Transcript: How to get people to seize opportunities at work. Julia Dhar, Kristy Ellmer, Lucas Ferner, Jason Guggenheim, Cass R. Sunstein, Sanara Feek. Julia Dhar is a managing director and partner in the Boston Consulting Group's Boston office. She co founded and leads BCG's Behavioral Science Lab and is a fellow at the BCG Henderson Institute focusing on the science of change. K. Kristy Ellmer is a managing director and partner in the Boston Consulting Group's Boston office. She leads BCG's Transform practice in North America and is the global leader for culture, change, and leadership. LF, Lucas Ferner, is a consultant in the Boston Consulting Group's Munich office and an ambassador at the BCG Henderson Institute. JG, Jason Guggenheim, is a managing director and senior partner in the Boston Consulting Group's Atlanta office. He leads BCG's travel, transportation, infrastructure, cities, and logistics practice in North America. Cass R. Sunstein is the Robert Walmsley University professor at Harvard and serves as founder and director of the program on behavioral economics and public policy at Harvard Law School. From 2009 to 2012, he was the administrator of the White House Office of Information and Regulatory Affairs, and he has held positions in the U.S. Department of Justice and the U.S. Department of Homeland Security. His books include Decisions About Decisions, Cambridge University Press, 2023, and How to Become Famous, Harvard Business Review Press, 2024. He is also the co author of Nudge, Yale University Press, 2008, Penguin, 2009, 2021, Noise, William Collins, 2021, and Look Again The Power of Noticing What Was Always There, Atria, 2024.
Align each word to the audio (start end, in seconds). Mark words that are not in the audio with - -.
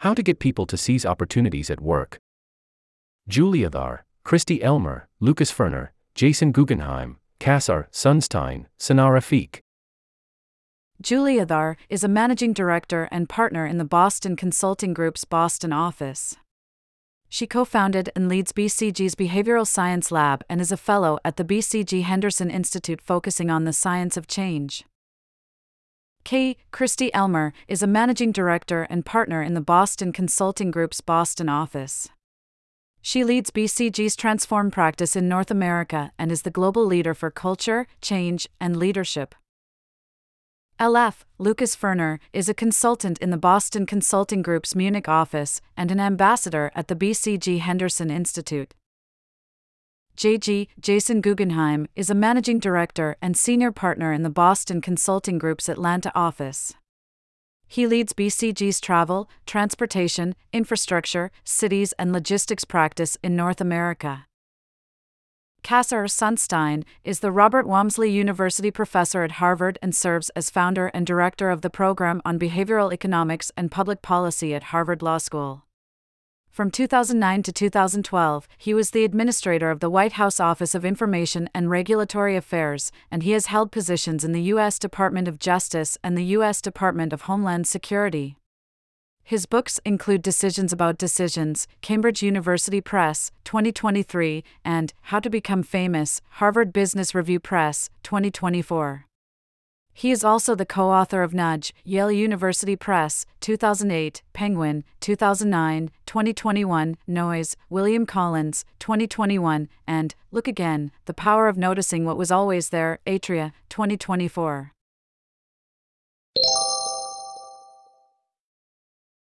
How 0.00 0.14
to 0.14 0.22
get 0.22 0.38
people 0.38 0.64
to 0.64 0.78
seize 0.78 1.04
opportunities 1.04 1.68
at 1.68 1.82
work. 1.82 2.18
Julia 3.28 3.68
Dhar, 3.68 3.98
Kristy 4.24 4.62
Ellmer, 4.62 5.02
Lucas 5.20 5.52
Ferner, 5.52 5.88
Jason 6.14 6.52
Guggenheim, 6.52 7.18
Cass 7.38 7.68
R. 7.68 7.86
Sunstein, 7.92 8.64
Sanara 8.78 9.20
Feek. 9.20 9.60
Julia 11.02 11.44
Dhar 11.44 11.76
is 11.90 12.02
a 12.02 12.08
managing 12.08 12.54
director 12.54 13.08
and 13.10 13.28
partner 13.28 13.66
in 13.66 13.76
the 13.76 13.84
Boston 13.84 14.36
Consulting 14.36 14.94
Group's 14.94 15.26
Boston 15.26 15.70
office. 15.70 16.34
She 17.28 17.46
co 17.46 17.66
founded 17.66 18.08
and 18.16 18.26
leads 18.26 18.52
BCG's 18.52 19.14
Behavioral 19.14 19.66
Science 19.66 20.10
Lab 20.10 20.42
and 20.48 20.62
is 20.62 20.72
a 20.72 20.78
fellow 20.78 21.18
at 21.26 21.36
the 21.36 21.44
BCG 21.44 22.04
Henderson 22.04 22.50
Institute 22.50 23.02
focusing 23.02 23.50
on 23.50 23.64
the 23.64 23.74
science 23.74 24.16
of 24.16 24.26
change. 24.26 24.86
K. 26.30 26.56
Kristy 26.72 27.10
Ellmer 27.10 27.50
is 27.66 27.82
a 27.82 27.88
managing 27.88 28.30
director 28.30 28.86
and 28.88 29.04
partner 29.04 29.42
in 29.42 29.54
the 29.54 29.60
Boston 29.60 30.12
Consulting 30.12 30.70
Group's 30.70 31.00
Boston 31.00 31.48
office. 31.48 32.08
She 33.02 33.24
leads 33.24 33.50
BCG's 33.50 34.14
Transform 34.14 34.70
practice 34.70 35.16
in 35.16 35.28
North 35.28 35.50
America 35.50 36.12
and 36.20 36.30
is 36.30 36.42
the 36.42 36.50
global 36.52 36.86
leader 36.86 37.14
for 37.14 37.32
culture, 37.32 37.88
change, 38.00 38.48
and 38.60 38.76
leadership. 38.76 39.34
LF, 40.78 41.24
Lucas 41.38 41.74
Ferner, 41.74 42.20
is 42.32 42.48
a 42.48 42.54
consultant 42.54 43.18
in 43.18 43.30
the 43.30 43.36
Boston 43.36 43.84
Consulting 43.84 44.40
Group's 44.40 44.76
Munich 44.76 45.08
office 45.08 45.60
and 45.76 45.90
an 45.90 45.98
ambassador 45.98 46.70
at 46.76 46.86
the 46.86 46.94
BCG 46.94 47.58
Henderson 47.58 48.08
Institute. 48.08 48.72
JG, 50.16 50.68
Jason 50.78 51.20
Guggenheim, 51.20 51.86
is 51.96 52.10
a 52.10 52.14
managing 52.14 52.58
director 52.58 53.16
and 53.22 53.36
senior 53.36 53.72
partner 53.72 54.12
in 54.12 54.22
the 54.22 54.30
Boston 54.30 54.80
Consulting 54.80 55.38
Group's 55.38 55.68
Atlanta 55.68 56.12
office. 56.14 56.74
He 57.66 57.86
leads 57.86 58.12
BCG's 58.12 58.80
travel, 58.80 59.30
transportation, 59.46 60.34
infrastructure, 60.52 61.30
cities, 61.44 61.92
and 61.98 62.12
logistics 62.12 62.64
practice 62.64 63.16
in 63.22 63.36
North 63.36 63.60
America. 63.60 64.26
Cass 65.62 65.92
R. 65.92 66.04
Sunstein 66.04 66.84
is 67.04 67.20
the 67.20 67.30
Robert 67.30 67.66
Walmsley 67.66 68.10
University 68.10 68.70
professor 68.70 69.22
at 69.22 69.32
Harvard 69.32 69.78
and 69.80 69.94
serves 69.94 70.30
as 70.30 70.50
founder 70.50 70.88
and 70.88 71.06
director 71.06 71.50
of 71.50 71.60
the 71.60 71.70
program 71.70 72.20
on 72.24 72.38
behavioral 72.38 72.92
economics 72.92 73.52
and 73.56 73.70
public 73.70 74.02
policy 74.02 74.54
at 74.54 74.64
Harvard 74.64 75.02
Law 75.02 75.18
School. 75.18 75.64
From 76.50 76.72
2009 76.72 77.44
to 77.44 77.52
2012, 77.52 78.48
he 78.58 78.74
was 78.74 78.90
the 78.90 79.04
administrator 79.04 79.70
of 79.70 79.78
the 79.78 79.88
White 79.88 80.14
House 80.14 80.40
Office 80.40 80.74
of 80.74 80.84
Information 80.84 81.48
and 81.54 81.70
Regulatory 81.70 82.34
Affairs, 82.34 82.90
and 83.08 83.22
he 83.22 83.30
has 83.30 83.46
held 83.46 83.70
positions 83.70 84.24
in 84.24 84.32
the 84.32 84.42
U.S. 84.42 84.80
Department 84.80 85.28
of 85.28 85.38
Justice 85.38 85.96
and 86.02 86.18
the 86.18 86.24
U.S. 86.36 86.60
Department 86.60 87.12
of 87.12 87.22
Homeland 87.22 87.68
Security. 87.68 88.36
His 89.22 89.46
books 89.46 89.78
include 89.84 90.22
Decisions 90.22 90.72
About 90.72 90.98
Decisions, 90.98 91.68
Cambridge 91.82 92.20
University 92.20 92.80
Press, 92.80 93.30
2023, 93.44 94.42
and 94.64 94.92
How 95.02 95.20
to 95.20 95.30
Become 95.30 95.62
Famous, 95.62 96.20
Harvard 96.30 96.72
Business 96.72 97.14
Review 97.14 97.38
Press, 97.38 97.90
2024. 98.02 99.06
He 99.92 100.10
is 100.10 100.24
also 100.24 100.54
the 100.54 100.66
co 100.66 100.90
author 100.90 101.22
of 101.22 101.34
Nudge, 101.34 101.74
Yale 101.84 102.10
University 102.12 102.76
Press, 102.76 103.26
2008, 103.40 104.22
Penguin, 104.32 104.84
2009, 105.00 105.90
2021, 106.06 106.96
Noise, 107.06 107.56
William 107.68 108.06
Collins, 108.06 108.64
2021, 108.78 109.68
and 109.86 110.14
Look 110.30 110.48
Again 110.48 110.90
The 111.04 111.14
Power 111.14 111.48
of 111.48 111.58
Noticing 111.58 112.04
What 112.04 112.16
Was 112.16 112.30
Always 112.30 112.70
There, 112.70 112.98
Atria, 113.06 113.52
2024. 113.68 114.72